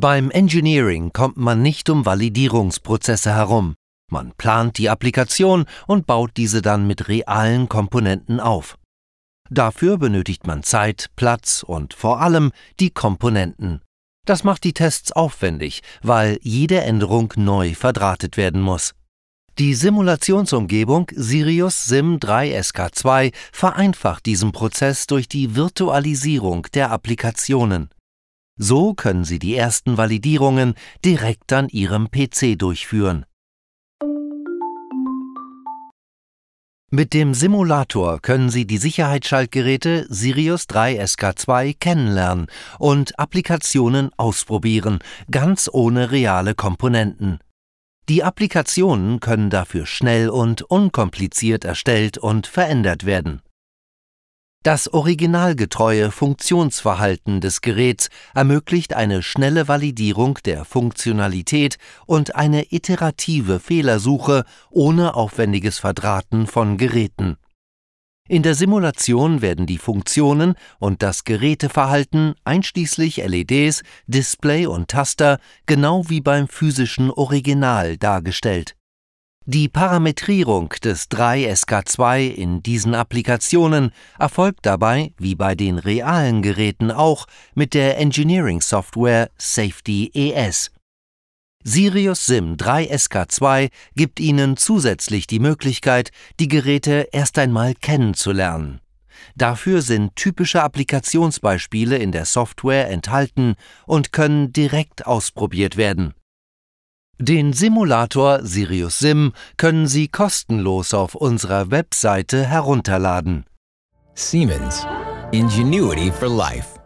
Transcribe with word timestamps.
Beim 0.00 0.30
Engineering 0.30 1.12
kommt 1.12 1.38
man 1.38 1.60
nicht 1.60 1.90
um 1.90 2.06
Validierungsprozesse 2.06 3.34
herum. 3.34 3.74
Man 4.08 4.30
plant 4.38 4.78
die 4.78 4.88
Applikation 4.88 5.64
und 5.88 6.06
baut 6.06 6.36
diese 6.36 6.62
dann 6.62 6.86
mit 6.86 7.08
realen 7.08 7.68
Komponenten 7.68 8.38
auf. 8.38 8.78
Dafür 9.50 9.98
benötigt 9.98 10.46
man 10.46 10.62
Zeit, 10.62 11.10
Platz 11.16 11.64
und 11.66 11.94
vor 11.94 12.20
allem 12.20 12.52
die 12.78 12.90
Komponenten. 12.90 13.82
Das 14.24 14.44
macht 14.44 14.62
die 14.62 14.72
Tests 14.72 15.10
aufwendig, 15.10 15.80
weil 16.00 16.38
jede 16.42 16.80
Änderung 16.80 17.34
neu 17.34 17.74
verdrahtet 17.74 18.36
werden 18.36 18.60
muss. 18.60 18.94
Die 19.58 19.74
Simulationsumgebung 19.74 21.10
Sirius 21.12 21.86
Sim 21.86 22.20
3 22.20 22.56
SK2 22.60 23.34
vereinfacht 23.50 24.26
diesen 24.26 24.52
Prozess 24.52 25.08
durch 25.08 25.26
die 25.26 25.56
Virtualisierung 25.56 26.68
der 26.72 26.92
Applikationen. 26.92 27.90
So 28.58 28.92
können 28.92 29.24
Sie 29.24 29.38
die 29.38 29.54
ersten 29.54 29.96
Validierungen 29.96 30.74
direkt 31.04 31.52
an 31.52 31.68
Ihrem 31.68 32.10
PC 32.10 32.58
durchführen. 32.58 33.24
Mit 36.90 37.12
dem 37.12 37.34
Simulator 37.34 38.18
können 38.20 38.50
Sie 38.50 38.66
die 38.66 38.78
Sicherheitsschaltgeräte 38.78 40.06
Sirius 40.08 40.66
3 40.66 41.04
SK2 41.04 41.76
kennenlernen 41.78 42.46
und 42.78 43.18
Applikationen 43.18 44.10
ausprobieren, 44.16 44.98
ganz 45.30 45.70
ohne 45.72 46.10
reale 46.10 46.54
Komponenten. 46.54 47.38
Die 48.08 48.24
Applikationen 48.24 49.20
können 49.20 49.50
dafür 49.50 49.84
schnell 49.84 50.30
und 50.30 50.62
unkompliziert 50.62 51.66
erstellt 51.66 52.16
und 52.16 52.46
verändert 52.46 53.04
werden. 53.04 53.42
Das 54.64 54.92
originalgetreue 54.92 56.10
Funktionsverhalten 56.10 57.40
des 57.40 57.60
Geräts 57.60 58.10
ermöglicht 58.34 58.92
eine 58.92 59.22
schnelle 59.22 59.68
Validierung 59.68 60.40
der 60.44 60.64
Funktionalität 60.64 61.78
und 62.06 62.34
eine 62.34 62.72
iterative 62.72 63.60
Fehlersuche 63.60 64.44
ohne 64.70 65.14
aufwendiges 65.14 65.78
Verdrahten 65.78 66.48
von 66.48 66.76
Geräten. 66.76 67.36
In 68.28 68.42
der 68.42 68.54
Simulation 68.54 69.40
werden 69.40 69.64
die 69.64 69.78
Funktionen 69.78 70.54
und 70.78 71.02
das 71.02 71.24
Geräteverhalten 71.24 72.34
einschließlich 72.44 73.16
LEDs, 73.24 73.82
Display 74.06 74.66
und 74.66 74.88
Taster 74.88 75.38
genau 75.64 76.10
wie 76.10 76.20
beim 76.20 76.46
physischen 76.46 77.10
Original 77.10 77.96
dargestellt 77.96 78.77
die 79.50 79.70
Parametrierung 79.70 80.74
des 80.84 81.10
3SK2 81.10 82.28
in 82.28 82.62
diesen 82.62 82.94
Applikationen 82.94 83.92
erfolgt 84.18 84.66
dabei, 84.66 85.14
wie 85.16 85.34
bei 85.36 85.54
den 85.54 85.78
realen 85.78 86.42
Geräten 86.42 86.90
auch, 86.90 87.26
mit 87.54 87.72
der 87.72 87.96
Engineering 87.96 88.60
Software 88.60 89.30
Safety 89.38 90.10
ES. 90.12 90.70
Sirius 91.64 92.26
Sim 92.26 92.56
3SK2 92.56 93.70
gibt 93.96 94.20
Ihnen 94.20 94.58
zusätzlich 94.58 95.26
die 95.26 95.40
Möglichkeit, 95.40 96.10
die 96.40 96.48
Geräte 96.48 97.08
erst 97.12 97.38
einmal 97.38 97.72
kennenzulernen. 97.74 98.82
Dafür 99.34 99.80
sind 99.80 100.14
typische 100.14 100.62
Applikationsbeispiele 100.62 101.96
in 101.96 102.12
der 102.12 102.26
Software 102.26 102.90
enthalten 102.90 103.54
und 103.86 104.12
können 104.12 104.52
direkt 104.52 105.06
ausprobiert 105.06 105.78
werden. 105.78 106.12
Den 107.20 107.52
Simulator 107.52 108.44
Sirius 108.44 109.00
Sim 109.00 109.32
können 109.56 109.88
Sie 109.88 110.06
kostenlos 110.06 110.94
auf 110.94 111.16
unserer 111.16 111.72
Webseite 111.72 112.44
herunterladen. 112.44 113.44
Siemens. 114.14 114.86
Ingenuity 115.32 116.12
for 116.12 116.28
Life. 116.28 116.77